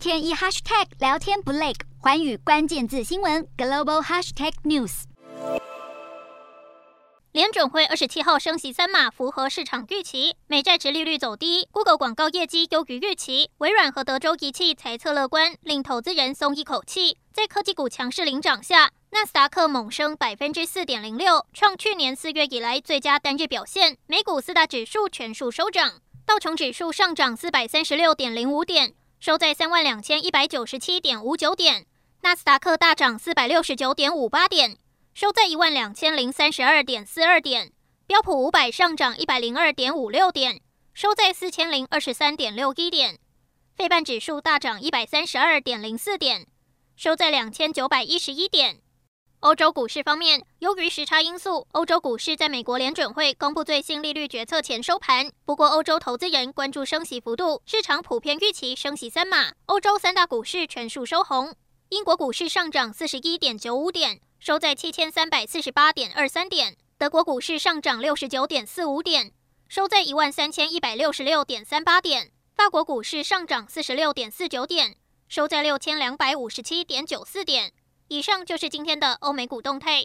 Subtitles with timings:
[0.00, 5.02] 天一 hashtag 聊天不累，寰宇关键字新闻 global hashtag news。
[7.32, 10.34] 联准会二十七号升息三码，符合市场预期。
[10.46, 17.18] 美债殖利率走低，Google 广告业绩优于预期，微软和德州仪器猜测乐观，令投资人松一口气。
[17.34, 23.98] 在科技股强势领涨下，纳斯达克猛升百分之四点零六，创去年四月以来最佳单日表现。
[24.06, 31.84] 美股四大指数全数收涨，道琼指数上涨四百三十六点零五点，收在三万两千一百九十七点五九点。
[32.22, 34.78] 纳斯达克大涨四百六十九点五八点。
[35.12, 37.70] 收在一万两千零三十二点四二点，
[38.06, 40.62] 标普五百上涨一百零二点五六点，
[40.94, 43.18] 收在四千零二十三点六一点。
[43.76, 46.46] 费半指数大涨一百三十二点零四点，
[46.96, 48.80] 收在两千九百一十一点。
[49.40, 55.32] 欧洲股市方面，由于时差因素，欧洲股市在美国联准会公布最新利率决策前收盘。
[55.46, 59.52] 不过，欧洲投资人关注升息幅度，市场普遍预期升息三码。
[59.64, 61.54] 欧洲三大股市全数收红，
[61.88, 64.20] 英国股市上涨四十一点九五点。
[64.38, 69.32] 收在七千三百四十八点二三点，德国股市上涨六十九点四五点，
[69.68, 77.72] 收在一万三千一百六十六点三八点，法国股市上涨四十六点四九点，收在六千两百五十七点九四点。
[78.10, 80.04] 以上就是今天的欧美股动态。